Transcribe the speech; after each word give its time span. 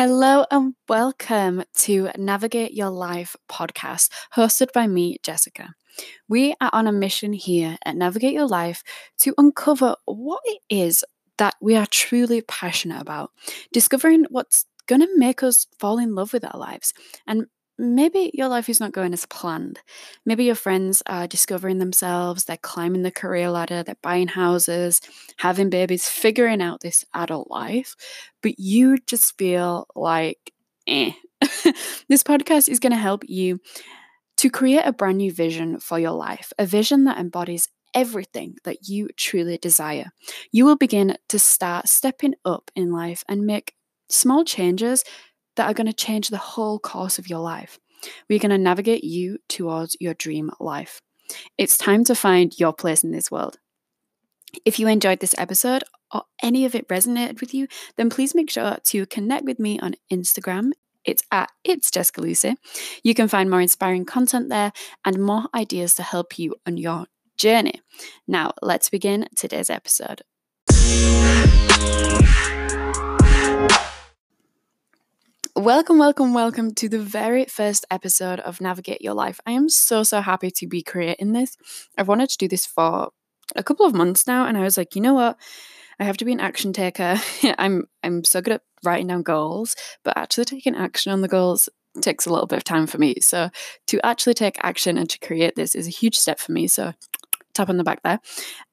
Hello 0.00 0.44
and 0.52 0.74
welcome 0.88 1.64
to 1.74 2.08
Navigate 2.16 2.72
Your 2.72 2.88
Life 2.88 3.34
podcast, 3.50 4.10
hosted 4.32 4.72
by 4.72 4.86
me, 4.86 5.16
Jessica. 5.24 5.74
We 6.28 6.54
are 6.60 6.70
on 6.72 6.86
a 6.86 6.92
mission 6.92 7.32
here 7.32 7.76
at 7.84 7.96
Navigate 7.96 8.32
Your 8.32 8.46
Life 8.46 8.84
to 9.18 9.34
uncover 9.36 9.96
what 10.04 10.40
it 10.44 10.60
is 10.70 11.04
that 11.38 11.56
we 11.60 11.74
are 11.74 11.84
truly 11.86 12.42
passionate 12.42 13.02
about, 13.02 13.32
discovering 13.72 14.24
what's 14.30 14.66
going 14.86 15.00
to 15.00 15.18
make 15.18 15.42
us 15.42 15.66
fall 15.80 15.98
in 15.98 16.14
love 16.14 16.32
with 16.32 16.44
our 16.44 16.60
lives, 16.60 16.94
and 17.26 17.46
maybe 17.78 18.30
your 18.34 18.48
life 18.48 18.68
is 18.68 18.80
not 18.80 18.92
going 18.92 19.12
as 19.12 19.26
planned. 19.26 19.80
Maybe 20.26 20.44
your 20.44 20.54
friends 20.54 21.02
are 21.06 21.26
discovering 21.26 21.78
themselves, 21.78 22.44
they're 22.44 22.56
climbing 22.56 23.02
the 23.02 23.10
career 23.10 23.50
ladder, 23.50 23.82
they're 23.82 23.96
buying 24.02 24.28
houses, 24.28 25.00
having 25.38 25.70
babies, 25.70 26.08
figuring 26.08 26.60
out 26.62 26.80
this 26.80 27.04
adult 27.14 27.50
life, 27.50 27.94
but 28.42 28.58
you 28.58 28.98
just 29.06 29.36
feel 29.38 29.86
like, 29.94 30.52
eh. 30.86 31.12
this 32.08 32.24
podcast 32.24 32.68
is 32.68 32.80
going 32.80 32.90
to 32.92 32.98
help 32.98 33.22
you 33.28 33.60
to 34.36 34.50
create 34.50 34.82
a 34.84 34.92
brand 34.92 35.18
new 35.18 35.32
vision 35.32 35.80
for 35.80 35.98
your 35.98 36.12
life, 36.12 36.52
a 36.58 36.66
vision 36.66 37.04
that 37.04 37.18
embodies 37.18 37.68
everything 37.94 38.56
that 38.64 38.88
you 38.88 39.08
truly 39.16 39.58
desire. 39.58 40.10
You 40.52 40.64
will 40.64 40.76
begin 40.76 41.16
to 41.28 41.38
start 41.38 41.88
stepping 41.88 42.34
up 42.44 42.70
in 42.76 42.92
life 42.92 43.24
and 43.28 43.46
make 43.46 43.74
small 44.10 44.44
changes 44.44 45.04
that 45.58 45.68
are 45.68 45.74
going 45.74 45.86
to 45.86 45.92
change 45.92 46.28
the 46.28 46.38
whole 46.38 46.78
course 46.78 47.18
of 47.18 47.28
your 47.28 47.40
life. 47.40 47.78
We're 48.28 48.38
going 48.38 48.50
to 48.50 48.58
navigate 48.58 49.02
you 49.04 49.38
towards 49.48 49.96
your 50.00 50.14
dream 50.14 50.50
life. 50.60 51.02
It's 51.58 51.76
time 51.76 52.04
to 52.04 52.14
find 52.14 52.58
your 52.58 52.72
place 52.72 53.02
in 53.04 53.10
this 53.10 53.30
world. 53.30 53.58
If 54.64 54.78
you 54.78 54.86
enjoyed 54.86 55.18
this 55.20 55.34
episode 55.36 55.82
or 56.14 56.22
any 56.42 56.64
of 56.64 56.74
it 56.74 56.88
resonated 56.88 57.40
with 57.40 57.52
you, 57.52 57.66
then 57.96 58.08
please 58.08 58.34
make 58.34 58.50
sure 58.50 58.78
to 58.82 59.06
connect 59.06 59.44
with 59.44 59.58
me 59.58 59.78
on 59.80 59.96
Instagram. 60.12 60.70
It's 61.04 61.24
at 61.32 61.50
It's 61.64 61.90
Jessica 61.90 62.20
Lucy. 62.20 62.54
You 63.02 63.14
can 63.14 63.26
find 63.28 63.50
more 63.50 63.60
inspiring 63.60 64.04
content 64.04 64.48
there 64.48 64.72
and 65.04 65.18
more 65.18 65.44
ideas 65.54 65.94
to 65.94 66.02
help 66.04 66.38
you 66.38 66.54
on 66.66 66.76
your 66.76 67.06
journey. 67.36 67.82
Now, 68.26 68.52
let's 68.62 68.90
begin 68.90 69.26
today's 69.36 69.70
episode. 69.70 70.22
Welcome, 75.58 75.98
welcome, 75.98 76.34
welcome 76.34 76.72
to 76.74 76.88
the 76.88 77.00
very 77.00 77.44
first 77.46 77.84
episode 77.90 78.38
of 78.38 78.60
Navigate 78.60 79.02
Your 79.02 79.14
Life. 79.14 79.40
I 79.44 79.50
am 79.50 79.68
so, 79.68 80.04
so 80.04 80.20
happy 80.20 80.52
to 80.52 80.68
be 80.68 80.84
creating 80.84 81.32
this. 81.32 81.56
I've 81.98 82.06
wanted 82.06 82.30
to 82.30 82.38
do 82.38 82.46
this 82.46 82.64
for 82.64 83.10
a 83.56 83.64
couple 83.64 83.84
of 83.84 83.92
months 83.92 84.24
now, 84.24 84.46
and 84.46 84.56
I 84.56 84.60
was 84.60 84.76
like, 84.76 84.94
you 84.94 85.02
know 85.02 85.14
what? 85.14 85.36
I 85.98 86.04
have 86.04 86.16
to 86.18 86.24
be 86.24 86.32
an 86.32 86.38
action 86.38 86.72
taker. 86.72 87.20
I'm 87.58 87.88
I'm 88.04 88.22
so 88.22 88.40
good 88.40 88.52
at 88.52 88.62
writing 88.84 89.08
down 89.08 89.22
goals, 89.22 89.74
but 90.04 90.16
actually 90.16 90.44
taking 90.44 90.76
action 90.76 91.10
on 91.10 91.22
the 91.22 91.28
goals 91.28 91.68
takes 92.02 92.26
a 92.26 92.30
little 92.30 92.46
bit 92.46 92.58
of 92.58 92.64
time 92.64 92.86
for 92.86 92.98
me. 92.98 93.16
So 93.20 93.50
to 93.88 94.06
actually 94.06 94.34
take 94.34 94.58
action 94.62 94.96
and 94.96 95.10
to 95.10 95.18
create 95.18 95.56
this 95.56 95.74
is 95.74 95.88
a 95.88 95.90
huge 95.90 96.16
step 96.16 96.38
for 96.38 96.52
me. 96.52 96.68
So 96.68 96.92
tap 97.52 97.68
on 97.68 97.78
the 97.78 97.84
back 97.84 98.00
there. 98.04 98.20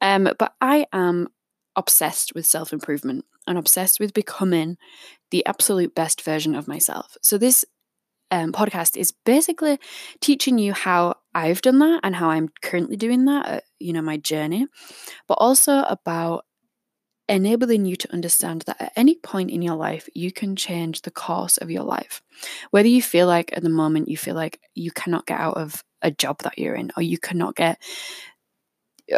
Um, 0.01 0.29
but 0.37 0.53
I 0.61 0.85
am 0.93 1.29
obsessed 1.75 2.33
with 2.35 2.45
self 2.45 2.73
improvement 2.73 3.25
and 3.47 3.57
obsessed 3.57 3.99
with 3.99 4.13
becoming 4.13 4.77
the 5.31 5.45
absolute 5.45 5.95
best 5.95 6.21
version 6.21 6.55
of 6.55 6.67
myself. 6.67 7.17
So, 7.21 7.37
this 7.37 7.65
um, 8.31 8.51
podcast 8.51 8.97
is 8.97 9.13
basically 9.25 9.79
teaching 10.19 10.57
you 10.57 10.73
how 10.73 11.15
I've 11.33 11.61
done 11.61 11.79
that 11.79 12.01
and 12.03 12.15
how 12.15 12.29
I'm 12.29 12.49
currently 12.61 12.95
doing 12.95 13.25
that, 13.25 13.47
uh, 13.47 13.59
you 13.79 13.93
know, 13.93 14.01
my 14.01 14.17
journey, 14.17 14.67
but 15.27 15.35
also 15.35 15.83
about 15.83 16.45
enabling 17.27 17.85
you 17.85 17.95
to 17.95 18.13
understand 18.13 18.63
that 18.67 18.79
at 18.79 18.93
any 18.95 19.15
point 19.15 19.49
in 19.49 19.61
your 19.61 19.75
life, 19.75 20.07
you 20.13 20.31
can 20.31 20.55
change 20.55 21.01
the 21.01 21.11
course 21.11 21.57
of 21.57 21.71
your 21.71 21.83
life. 21.83 22.21
Whether 22.71 22.87
you 22.87 23.01
feel 23.01 23.27
like 23.27 23.55
at 23.55 23.63
the 23.63 23.69
moment 23.69 24.09
you 24.09 24.17
feel 24.17 24.35
like 24.35 24.59
you 24.75 24.91
cannot 24.91 25.25
get 25.25 25.39
out 25.39 25.57
of 25.57 25.83
a 26.01 26.11
job 26.11 26.39
that 26.43 26.57
you're 26.57 26.75
in, 26.75 26.91
or 26.95 27.03
you 27.03 27.17
cannot 27.17 27.55
get 27.55 27.81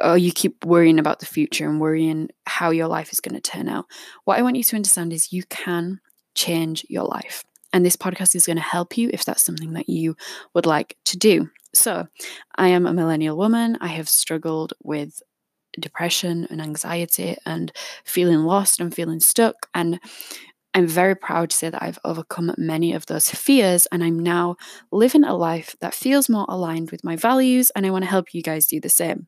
or 0.02 0.18
you 0.18 0.32
keep 0.32 0.66
worrying 0.66 1.00
about 1.00 1.20
the 1.20 1.26
future 1.26 1.68
and 1.70 1.80
worrying 1.80 2.30
how 2.46 2.72
your 2.72 2.88
life 2.88 3.12
is 3.12 3.20
going 3.20 3.36
to 3.36 3.42
turn 3.42 3.70
out. 3.70 3.86
What 4.26 4.38
I 4.38 4.42
want 4.42 4.58
you 4.58 4.64
to 4.64 4.76
understand 4.76 5.14
is 5.14 5.32
you 5.32 5.44
can 5.50 6.00
change 6.36 6.86
your 6.90 7.06
life. 7.06 7.44
And 7.74 7.86
this 7.86 7.98
podcast 7.98 8.36
is 8.36 8.46
going 8.46 8.58
to 8.58 8.62
help 8.62 8.98
you 8.98 9.10
if 9.14 9.26
that's 9.26 9.44
something 9.44 9.74
that 9.74 9.90
you 9.90 10.16
would 10.54 10.66
like 10.66 10.98
to 11.06 11.18
do. 11.18 11.50
So, 11.74 12.08
I 12.56 12.70
am 12.70 12.86
a 12.86 12.94
millennial 12.94 13.38
woman. 13.38 13.78
I 13.82 13.88
have 13.88 14.10
struggled 14.10 14.74
with 14.84 15.22
depression 15.80 16.48
and 16.50 16.62
anxiety 16.62 17.38
and 17.46 17.72
feeling 18.04 18.40
lost 18.40 18.80
and 18.80 18.94
feeling 18.94 19.20
stuck. 19.20 19.68
And 19.74 20.00
I'm 20.74 20.88
very 20.88 21.16
proud 21.16 21.50
to 21.50 21.56
say 21.56 21.70
that 21.70 21.82
I've 21.82 22.00
overcome 22.06 22.54
many 22.58 22.94
of 22.94 23.06
those 23.08 23.30
fears 23.30 23.88
and 23.92 24.04
I'm 24.04 24.20
now 24.20 24.58
living 24.92 25.24
a 25.24 25.36
life 25.36 25.76
that 25.82 25.94
feels 25.96 26.30
more 26.30 26.46
aligned 26.48 26.92
with 26.92 27.04
my 27.04 27.16
values. 27.16 27.72
And 27.76 27.86
I 27.86 27.90
want 27.92 28.04
to 28.06 28.10
help 28.10 28.34
you 28.34 28.42
guys 28.42 28.68
do 28.68 28.80
the 28.80 28.90
same. 28.90 29.28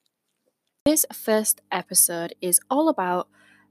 This 0.89 1.05
first 1.13 1.61
episode 1.72 2.33
is 2.41 2.59
all 2.67 2.89
about 2.89 3.27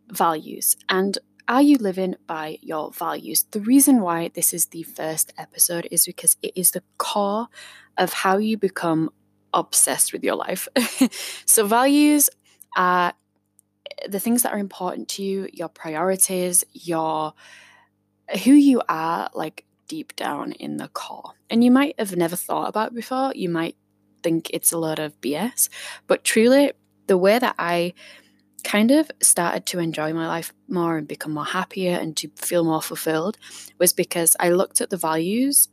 values 0.09 0.77
and 0.89 1.19
are 1.49 1.61
you 1.61 1.77
living 1.77 2.15
by 2.29 2.59
your 2.63 2.93
values? 2.93 3.43
The 3.51 3.59
reason 3.59 4.03
why 4.03 4.31
this 4.33 4.55
is 4.55 4.67
the 4.67 4.85
first 4.85 5.33
episode 5.37 5.89
is 5.91 6.07
because 6.07 6.37
it 6.43 6.53
is 6.55 6.71
the 6.71 6.85
core 6.97 7.49
of 7.97 8.13
how 8.13 8.37
you 8.37 8.57
become 8.57 9.11
obsessed 9.53 10.13
with 10.13 10.23
your 10.23 10.37
life. 10.37 10.69
so, 11.45 11.67
values 11.67 12.31
are 12.77 13.15
the 14.09 14.21
things 14.21 14.45
that 14.45 14.53
are 14.53 14.61
important 14.61 15.09
to 15.09 15.25
you, 15.25 15.49
your 15.53 15.69
priorities, 15.69 16.63
your 16.73 17.35
who 18.45 18.53
you 18.53 18.81
are, 18.89 19.29
like 19.35 19.65
deep 19.89 20.15
down 20.15 20.53
in 20.53 20.77
the 20.77 20.87
core. 20.87 21.33
And 21.51 21.65
you 21.65 21.73
might 21.73 21.99
have 21.99 22.15
never 22.15 22.37
thought 22.37 22.69
about 22.69 22.95
before. 22.95 23.33
You 23.35 23.49
might 23.49 23.75
think 24.23 24.51
it's 24.53 24.71
a 24.71 24.79
lot 24.79 25.01
of 25.01 25.21
BS, 25.21 25.69
but 26.07 26.23
truly, 26.23 26.73
the 27.09 27.19
way 27.19 27.39
that 27.39 27.57
I 27.59 27.95
kind 28.65 28.91
of 28.91 29.11
started 29.21 29.67
to 29.67 29.79
enjoy 29.79 30.13
my 30.13 30.27
life 30.27 30.53
more 30.69 30.97
and 30.97 31.09
become 31.09 31.33
more 31.33 31.45
happier 31.45 31.97
and 31.99 32.17
to 32.17 32.29
feel 32.37 32.65
more 32.65 32.83
fulfilled 32.83 33.39
was 33.79 33.93
because 33.93 34.37
I 34.41 34.51
looked 34.51 34.81
at 34.81 34.91
the 34.91 34.97
values 34.97 35.69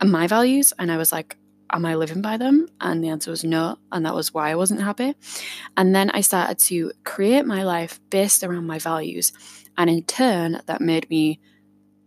and 0.00 0.12
my 0.12 0.26
values 0.26 0.72
and 0.78 0.90
I 0.92 0.96
was 0.96 1.12
like, 1.12 1.36
Am 1.70 1.84
I 1.84 1.96
living 1.96 2.22
by 2.22 2.38
them? 2.38 2.66
And 2.80 3.04
the 3.04 3.10
answer 3.10 3.30
was 3.30 3.44
no. 3.44 3.76
And 3.92 4.06
that 4.06 4.14
was 4.14 4.32
why 4.32 4.50
I 4.50 4.54
wasn't 4.54 4.80
happy. 4.80 5.14
And 5.76 5.94
then 5.94 6.10
I 6.12 6.22
started 6.22 6.58
to 6.60 6.92
create 7.04 7.44
my 7.44 7.62
life 7.62 8.00
based 8.08 8.42
around 8.42 8.66
my 8.66 8.78
values. 8.78 9.34
And 9.76 9.90
in 9.90 10.02
turn, 10.04 10.62
that 10.64 10.80
made 10.80 11.10
me 11.10 11.40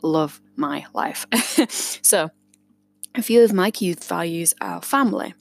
love 0.01 0.41
my 0.55 0.85
life. 0.95 1.27
so, 2.01 2.31
a 3.13 3.21
few 3.21 3.43
of 3.43 3.53
my 3.53 3.69
key 3.69 3.93
values 3.93 4.55
are 4.61 4.81
family, 4.81 5.35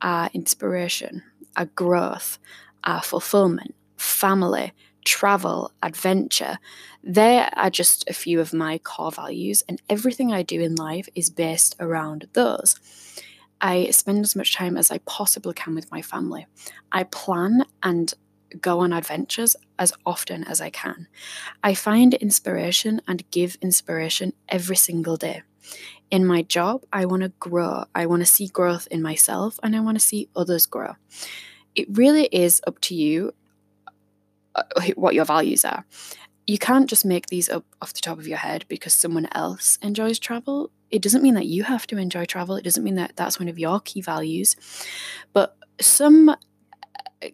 are 0.00 0.30
inspiration, 0.32 1.24
our 1.56 1.66
growth, 1.66 2.38
our 2.84 3.02
fulfillment, 3.02 3.74
family, 3.96 4.72
travel, 5.04 5.72
adventure. 5.82 6.58
They 7.02 7.46
are 7.56 7.70
just 7.70 8.08
a 8.08 8.12
few 8.12 8.40
of 8.40 8.52
my 8.52 8.78
core 8.78 9.10
values, 9.10 9.62
and 9.68 9.82
everything 9.88 10.32
I 10.32 10.42
do 10.42 10.60
in 10.60 10.74
life 10.74 11.08
is 11.14 11.30
based 11.30 11.76
around 11.80 12.28
those. 12.32 12.76
I 13.60 13.90
spend 13.90 14.24
as 14.24 14.34
much 14.34 14.54
time 14.54 14.76
as 14.76 14.90
I 14.90 14.98
possibly 14.98 15.54
can 15.54 15.74
with 15.74 15.90
my 15.90 16.02
family. 16.02 16.46
I 16.90 17.04
plan 17.04 17.64
and 17.82 18.12
go 18.60 18.80
on 18.80 18.92
adventures 18.92 19.56
as 19.78 19.92
often 20.04 20.44
as 20.44 20.60
I 20.60 20.70
can. 20.70 21.06
I 21.62 21.74
find 21.74 22.14
inspiration 22.14 23.00
and 23.08 23.28
give 23.30 23.56
inspiration 23.62 24.32
every 24.48 24.76
single 24.76 25.16
day. 25.16 25.42
In 26.12 26.24
my 26.24 26.42
job, 26.42 26.84
I 26.92 27.06
want 27.06 27.22
to 27.22 27.30
grow. 27.40 27.86
I 27.94 28.06
want 28.06 28.22
to 28.22 28.26
see 28.26 28.46
growth 28.46 28.86
in 28.90 29.02
myself 29.02 29.58
and 29.64 29.74
I 29.74 29.80
want 29.80 29.96
to 29.96 30.06
see 30.06 30.28
others 30.36 30.66
grow 30.66 30.94
it 31.74 31.86
really 31.90 32.26
is 32.26 32.60
up 32.66 32.80
to 32.80 32.94
you 32.94 33.32
uh, 34.54 34.62
what 34.94 35.14
your 35.14 35.24
values 35.24 35.64
are. 35.64 35.84
You 36.46 36.58
can't 36.58 36.88
just 36.88 37.04
make 37.04 37.26
these 37.28 37.48
up 37.48 37.64
off 37.80 37.94
the 37.94 38.00
top 38.00 38.18
of 38.18 38.26
your 38.26 38.38
head 38.38 38.64
because 38.68 38.94
someone 38.94 39.28
else 39.32 39.78
enjoys 39.80 40.18
travel. 40.18 40.70
It 40.90 41.00
doesn't 41.00 41.22
mean 41.22 41.34
that 41.34 41.46
you 41.46 41.62
have 41.64 41.86
to 41.88 41.96
enjoy 41.96 42.24
travel. 42.26 42.56
It 42.56 42.64
doesn't 42.64 42.84
mean 42.84 42.96
that 42.96 43.12
that's 43.16 43.38
one 43.38 43.48
of 43.48 43.58
your 43.58 43.80
key 43.80 44.00
values. 44.00 44.56
But 45.32 45.56
some 45.80 46.28
uh, 46.28 46.34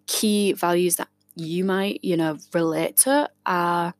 key 0.06 0.52
values 0.52 0.96
that 0.96 1.08
you 1.34 1.64
might, 1.64 2.04
you 2.04 2.16
know, 2.16 2.38
relate 2.52 2.98
to 2.98 3.30
are 3.46 3.94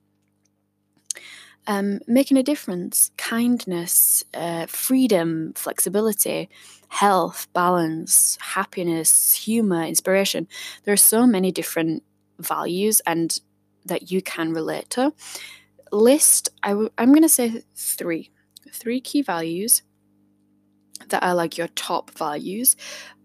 um, 1.69 2.01
making 2.07 2.39
a 2.39 2.43
difference, 2.43 3.11
kindness, 3.19 4.25
uh, 4.33 4.65
freedom, 4.67 5.53
flexibility, 5.55 6.49
health, 6.89 7.47
balance, 7.53 8.39
happiness, 8.41 9.35
humor, 9.35 9.85
inspiration. 9.85 10.49
There 10.85 10.95
are 10.95 10.97
so 10.97 11.27
many 11.27 11.53
different 11.53 12.03
values 12.39 13.01
and 13.07 13.39
that 13.85 14.11
you 14.11 14.23
can 14.23 14.53
relate 14.53 14.89
to. 14.91 15.13
List, 15.93 16.49
i 16.63 16.71
w- 16.71 16.91
I'm 16.97 17.11
going 17.11 17.23
to 17.23 17.29
say 17.29 17.63
three, 17.77 18.31
three 18.73 19.01
key 19.01 19.21
values 19.21 19.83
that 21.09 21.23
are 21.23 21.35
like 21.35 21.59
your 21.59 21.69
top 21.69 22.11
values, 22.13 22.77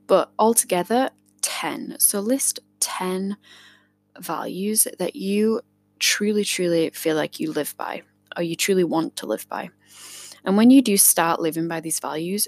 but 0.08 0.32
altogether 0.38 1.12
10. 1.42 1.96
So 2.00 2.20
list 2.20 2.60
10 2.82 3.38
values 4.20 4.86
that 5.00 5.16
you 5.16 5.62
truly, 6.00 6.44
truly 6.44 6.90
feel 6.90 7.16
like 7.16 7.40
you 7.40 7.52
live 7.52 7.76
by 7.78 8.04
or 8.36 8.44
you 8.44 8.56
truly 8.56 8.84
want 8.84 9.16
to 9.18 9.26
live 9.26 9.48
by. 9.50 9.70
And 10.46 10.58
when 10.58 10.70
you 10.70 10.82
do 10.82 10.98
start 10.98 11.40
living 11.40 11.68
by 11.68 11.80
these 11.80 12.00
values, 12.00 12.48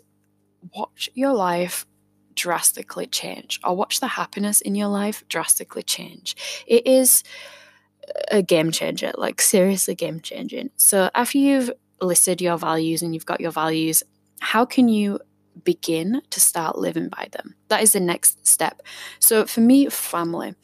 watch 0.76 1.10
your 1.14 1.34
life 1.34 1.86
drastically 2.34 3.08
change 3.08 3.60
or 3.64 3.76
watch 3.76 4.00
the 4.00 4.08
happiness 4.08 4.62
in 4.62 4.76
your 4.76 4.90
life 4.90 5.24
drastically 5.30 5.84
change. 5.84 6.36
It 6.68 6.86
is 6.86 7.24
a 8.30 8.42
game 8.42 8.72
changer, 8.72 9.12
like 9.18 9.42
seriously 9.42 9.96
game 9.96 10.20
changing. 10.20 10.70
So 10.78 11.10
after 11.16 11.38
you've 11.38 11.72
listed 12.02 12.42
your 12.42 12.58
values 12.58 13.02
and 13.02 13.14
you've 13.14 13.26
got 13.26 13.42
your 13.42 13.52
values, 13.52 14.04
how 14.42 14.66
can 14.66 14.90
you 14.90 15.20
begin 15.64 16.22
to 16.30 16.40
start 16.40 16.78
living 16.78 17.10
by 17.10 17.30
them? 17.32 17.56
That 17.70 17.82
is 17.82 17.94
the 17.94 18.00
next 18.00 18.46
step. 18.46 18.82
So 19.20 19.46
for 19.46 19.62
me, 19.62 19.88
family. 19.90 20.56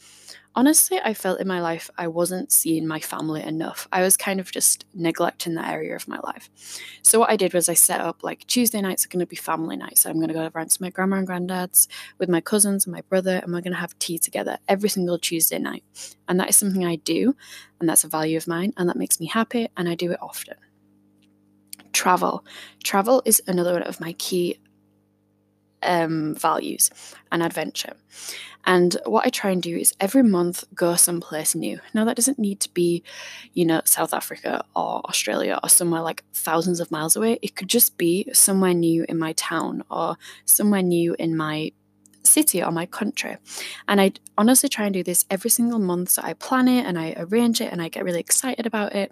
Honestly, 0.53 0.99
I 1.01 1.13
felt 1.13 1.39
in 1.39 1.47
my 1.47 1.61
life 1.61 1.89
I 1.97 2.07
wasn't 2.07 2.51
seeing 2.51 2.85
my 2.85 2.99
family 2.99 3.41
enough. 3.41 3.87
I 3.93 4.01
was 4.01 4.17
kind 4.17 4.37
of 4.37 4.51
just 4.51 4.83
neglecting 4.93 5.55
that 5.55 5.71
area 5.71 5.95
of 5.95 6.09
my 6.09 6.19
life. 6.23 6.49
So, 7.03 7.19
what 7.19 7.29
I 7.29 7.37
did 7.37 7.53
was 7.53 7.69
I 7.69 7.73
set 7.73 8.01
up 8.01 8.21
like 8.21 8.45
Tuesday 8.47 8.81
nights 8.81 9.05
are 9.05 9.07
going 9.07 9.21
to 9.21 9.25
be 9.25 9.37
family 9.37 9.77
nights. 9.77 10.01
So 10.01 10.09
I'm 10.09 10.17
going 10.17 10.27
to 10.27 10.33
go 10.33 10.49
around 10.53 10.71
to 10.71 10.81
my 10.81 10.89
grandma 10.89 11.17
and 11.17 11.27
granddad's 11.27 11.87
with 12.17 12.27
my 12.27 12.41
cousins 12.41 12.85
and 12.85 12.93
my 12.93 13.01
brother, 13.01 13.39
and 13.41 13.53
we're 13.53 13.61
going 13.61 13.71
to 13.71 13.79
have 13.79 13.97
tea 13.99 14.19
together 14.19 14.57
every 14.67 14.89
single 14.89 15.17
Tuesday 15.17 15.57
night. 15.57 15.85
And 16.27 16.37
that 16.41 16.49
is 16.49 16.57
something 16.57 16.83
I 16.85 16.97
do, 16.97 17.33
and 17.79 17.87
that's 17.87 18.03
a 18.03 18.09
value 18.09 18.35
of 18.35 18.47
mine, 18.47 18.73
and 18.75 18.89
that 18.89 18.97
makes 18.97 19.21
me 19.21 19.27
happy, 19.27 19.69
and 19.77 19.87
I 19.87 19.95
do 19.95 20.11
it 20.11 20.21
often. 20.21 20.55
Travel. 21.93 22.43
Travel 22.83 23.21
is 23.25 23.41
another 23.47 23.73
one 23.73 23.83
of 23.83 24.01
my 24.01 24.13
key 24.13 24.59
um, 25.83 26.35
values 26.35 26.89
and 27.31 27.43
adventure. 27.43 27.93
And 28.65 28.95
what 29.05 29.25
I 29.25 29.29
try 29.29 29.49
and 29.51 29.61
do 29.61 29.75
is 29.75 29.95
every 29.99 30.23
month 30.23 30.63
go 30.75 30.95
someplace 30.95 31.55
new. 31.55 31.79
Now, 31.93 32.05
that 32.05 32.15
doesn't 32.15 32.37
need 32.37 32.59
to 32.59 32.69
be, 32.69 33.03
you 33.53 33.65
know, 33.65 33.81
South 33.85 34.13
Africa 34.13 34.63
or 34.75 35.01
Australia 35.05 35.59
or 35.63 35.69
somewhere 35.69 36.01
like 36.01 36.23
thousands 36.33 36.79
of 36.79 36.91
miles 36.91 37.15
away. 37.15 37.39
It 37.41 37.55
could 37.55 37.69
just 37.69 37.97
be 37.97 38.27
somewhere 38.33 38.73
new 38.73 39.05
in 39.09 39.17
my 39.17 39.33
town 39.33 39.83
or 39.89 40.17
somewhere 40.45 40.83
new 40.83 41.15
in 41.17 41.35
my 41.35 41.71
city 42.23 42.63
or 42.63 42.71
my 42.71 42.85
country. 42.85 43.37
And 43.87 43.99
I 43.99 44.13
honestly 44.37 44.69
try 44.69 44.85
and 44.85 44.93
do 44.93 45.03
this 45.03 45.25
every 45.29 45.49
single 45.49 45.79
month. 45.79 46.09
So 46.09 46.21
I 46.23 46.33
plan 46.33 46.67
it 46.67 46.85
and 46.85 46.99
I 46.99 47.15
arrange 47.17 47.61
it 47.61 47.71
and 47.71 47.81
I 47.81 47.89
get 47.89 48.03
really 48.03 48.19
excited 48.19 48.65
about 48.65 48.93
it. 48.93 49.11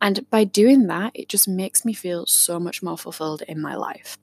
And 0.00 0.28
by 0.30 0.44
doing 0.44 0.86
that, 0.86 1.12
it 1.14 1.28
just 1.28 1.48
makes 1.48 1.84
me 1.84 1.92
feel 1.92 2.26
so 2.26 2.60
much 2.60 2.82
more 2.82 2.98
fulfilled 2.98 3.42
in 3.48 3.60
my 3.60 3.74
life. 3.74 4.18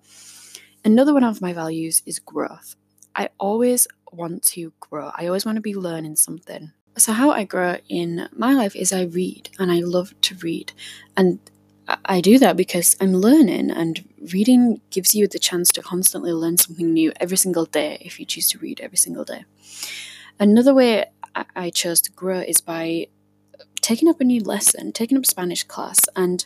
Another 0.85 1.13
one 1.13 1.23
of 1.23 1.41
my 1.41 1.53
values 1.53 2.03
is 2.05 2.19
growth. 2.19 2.75
I 3.15 3.29
always 3.39 3.87
want 4.11 4.43
to 4.43 4.73
grow, 4.79 5.11
I 5.15 5.27
always 5.27 5.45
want 5.45 5.55
to 5.55 5.61
be 5.61 5.75
learning 5.75 6.17
something. 6.17 6.71
So, 6.97 7.13
how 7.13 7.31
I 7.31 7.45
grow 7.45 7.77
in 7.89 8.27
my 8.33 8.53
life 8.53 8.75
is 8.75 8.91
I 8.91 9.03
read 9.03 9.49
and 9.57 9.71
I 9.71 9.79
love 9.79 10.13
to 10.21 10.35
read. 10.35 10.73
And 11.15 11.39
I 12.05 12.21
do 12.21 12.37
that 12.39 12.57
because 12.57 12.95
I'm 13.01 13.13
learning, 13.13 13.71
and 13.71 14.07
reading 14.31 14.81
gives 14.89 15.15
you 15.15 15.27
the 15.27 15.39
chance 15.39 15.71
to 15.73 15.81
constantly 15.81 16.31
learn 16.31 16.57
something 16.57 16.93
new 16.93 17.11
every 17.19 17.37
single 17.37 17.65
day 17.65 17.97
if 18.01 18.19
you 18.19 18.25
choose 18.25 18.49
to 18.49 18.59
read 18.59 18.79
every 18.79 18.97
single 18.97 19.23
day. 19.23 19.45
Another 20.39 20.73
way 20.73 21.05
I 21.55 21.69
chose 21.69 21.99
to 22.01 22.11
grow 22.11 22.39
is 22.39 22.61
by 22.61 23.07
taking 23.83 24.07
up 24.07 24.21
a 24.21 24.23
new 24.23 24.41
lesson, 24.41 24.93
taking 24.93 25.17
up 25.17 25.25
Spanish 25.25 25.63
class. 25.63 25.99
And 26.15 26.43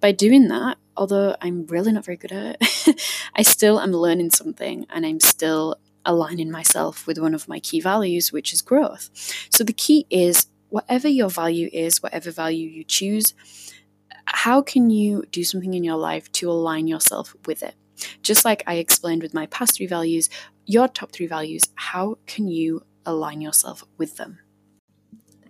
by 0.00 0.12
doing 0.12 0.48
that, 0.48 0.76
although 0.96 1.36
I'm 1.40 1.64
really 1.66 1.92
not 1.92 2.04
very 2.04 2.16
good 2.16 2.32
at 2.32 2.56
it, 2.60 3.00
I 3.34 3.42
still 3.42 3.80
am 3.80 3.92
learning 3.92 4.32
something 4.32 4.86
and 4.90 5.06
I'm 5.06 5.20
still 5.20 5.76
aligning 6.04 6.50
myself 6.50 7.06
with 7.06 7.18
one 7.18 7.32
of 7.32 7.48
my 7.48 7.60
key 7.60 7.80
values, 7.80 8.32
which 8.32 8.52
is 8.52 8.60
growth. 8.60 9.08
So 9.50 9.62
the 9.62 9.72
key 9.72 10.06
is 10.10 10.48
whatever 10.68 11.08
your 11.08 11.30
value 11.30 11.70
is, 11.72 12.02
whatever 12.02 12.30
value 12.32 12.68
you 12.68 12.84
choose, 12.84 13.34
how 14.26 14.60
can 14.60 14.90
you 14.90 15.24
do 15.30 15.44
something 15.44 15.74
in 15.74 15.84
your 15.84 15.96
life 15.96 16.30
to 16.32 16.50
align 16.50 16.88
yourself 16.88 17.36
with 17.46 17.62
it? 17.62 17.74
Just 18.22 18.44
like 18.44 18.64
I 18.66 18.74
explained 18.74 19.22
with 19.22 19.34
my 19.34 19.46
past 19.46 19.76
three 19.76 19.86
values, 19.86 20.28
your 20.66 20.88
top 20.88 21.12
three 21.12 21.26
values, 21.26 21.64
how 21.76 22.18
can 22.26 22.48
you 22.48 22.84
align 23.06 23.40
yourself 23.40 23.84
with 23.96 24.16
them? 24.16 24.40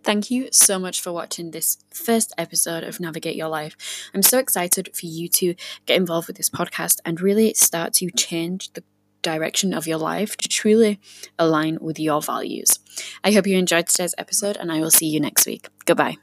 Thank 0.03 0.31
you 0.31 0.49
so 0.51 0.79
much 0.79 1.01
for 1.01 1.13
watching 1.13 1.51
this 1.51 1.79
first 1.93 2.33
episode 2.39 2.85
of 2.85 3.01
Navigate 3.01 3.37
Your 3.37 3.49
Life. 3.49 3.77
I'm 4.15 4.23
so 4.23 4.39
excited 4.39 4.91
for 4.95 5.07
you 5.07 5.29
to 5.29 5.55
get 5.87 5.97
involved 5.97 6.27
with 6.27 6.37
this 6.37 6.51
podcast 6.51 6.99
and 7.05 7.21
really 7.21 7.55
start 7.55 7.93
to 7.95 8.11
change 8.11 8.73
the 8.73 8.83
direction 9.23 9.75
of 9.75 9.87
your 9.87 9.99
life 9.99 10.37
to 10.39 10.49
truly 10.49 10.99
align 11.39 11.79
with 11.81 12.01
your 12.01 12.23
values. 12.23 12.79
I 13.23 13.33
hope 13.33 13.47
you 13.47 13.59
enjoyed 13.59 13.87
today's 13.87 14.15
episode 14.17 14.57
and 14.57 14.73
I 14.73 14.81
will 14.81 14.91
see 14.91 15.07
you 15.07 15.21
next 15.21 15.47
week. 15.47 15.69
Goodbye. 15.85 16.17